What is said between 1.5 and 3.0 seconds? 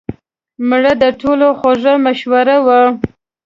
خوږه مشوره وه